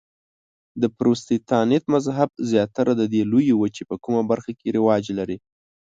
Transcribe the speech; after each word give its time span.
د 0.81 0.83
پروتستانت 0.97 1.83
مذهب 1.93 2.29
زیاتره 2.51 2.93
د 2.97 3.03
دې 3.13 3.21
لویې 3.31 3.55
وچې 3.61 3.83
په 3.89 3.95
کومه 4.03 4.21
برخه 4.31 4.51
کې 4.59 4.73
رواج 4.77 5.03
لري؟ 5.19 5.37